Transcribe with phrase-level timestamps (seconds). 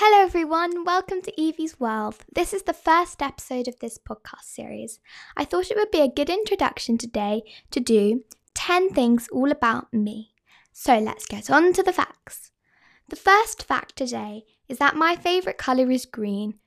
[0.00, 0.84] Hello, everyone.
[0.84, 2.18] Welcome to Evie's World.
[2.32, 5.00] This is the first episode of this podcast series.
[5.36, 8.22] I thought it would be a good introduction today to do
[8.54, 10.34] 10 things all about me.
[10.72, 12.52] So let's get on to the facts.
[13.08, 16.60] The first fact today is that my favourite colour is green.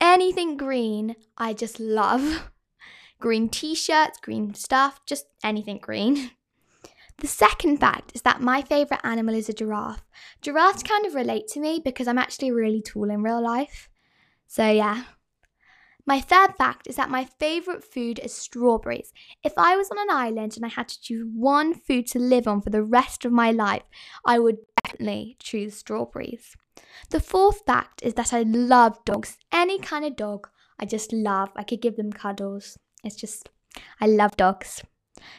[0.00, 2.50] Anything green, I just love.
[3.20, 6.30] green t shirts, green stuff, just anything green.
[7.18, 10.04] The second fact is that my favourite animal is a giraffe.
[10.40, 13.88] Giraffes kind of relate to me because I'm actually really tall in real life.
[14.46, 15.02] So, yeah.
[16.06, 19.12] My third fact is that my favourite food is strawberries.
[19.42, 22.46] If I was on an island and I had to choose one food to live
[22.46, 23.82] on for the rest of my life,
[24.24, 26.56] I would definitely choose strawberries.
[27.10, 29.36] The fourth fact is that I love dogs.
[29.52, 31.50] Any kind of dog, I just love.
[31.56, 32.78] I could give them cuddles.
[33.02, 33.50] It's just,
[34.00, 34.82] I love dogs.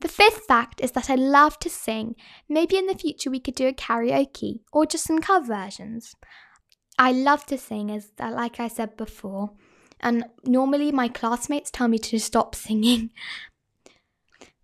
[0.00, 2.16] The fifth fact is that I love to sing.
[2.48, 6.14] Maybe in the future we could do a karaoke or just some cover versions.
[6.98, 9.52] I love to sing, as uh, like I said before,
[10.00, 13.10] and normally my classmates tell me to stop singing.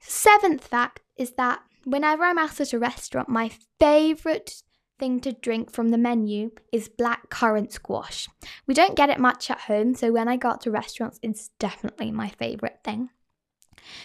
[0.01, 4.63] Seventh fact is that whenever I'm out at a restaurant, my favourite
[4.99, 8.29] thing to drink from the menu is black currant squash.
[8.67, 11.51] We don't get it much at home, so when I go out to restaurants, it's
[11.59, 13.11] definitely my favourite thing.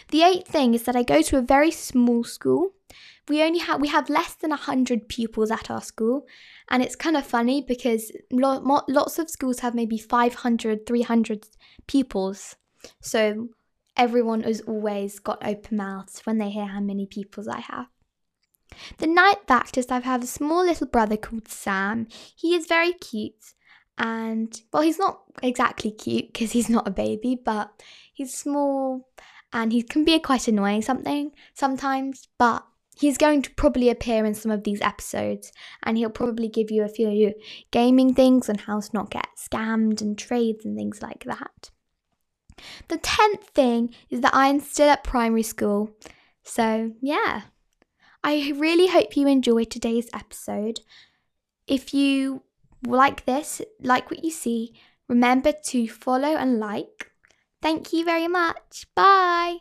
[0.09, 2.71] The eighth thing is that I go to a very small school.
[3.27, 6.25] We only have we have less than 100 pupils at our school
[6.69, 11.47] and it's kind of funny because lo- lots of schools have maybe 500 300
[11.87, 12.55] pupils.
[12.99, 13.49] So
[13.95, 17.87] everyone has always got open mouths when they hear how many pupils I have.
[18.97, 22.07] The ninth fact is I have a small little brother called Sam.
[22.35, 23.53] He is very cute
[23.97, 27.71] and well he's not exactly cute because he's not a baby but
[28.13, 29.07] he's small
[29.53, 32.65] and he can be a quite annoying something sometimes, but
[32.97, 35.51] he's going to probably appear in some of these episodes
[35.83, 37.33] and he'll probably give you a few
[37.71, 41.71] gaming things on how to not get scammed and trades and things like that.
[42.87, 45.91] The tenth thing is that I am still at primary school.
[46.43, 47.43] So, yeah.
[48.23, 50.81] I really hope you enjoyed today's episode.
[51.65, 52.43] If you
[52.85, 54.75] like this, like what you see,
[55.07, 57.10] remember to follow and like
[57.61, 58.87] Thank you very much.
[58.95, 59.57] Bye.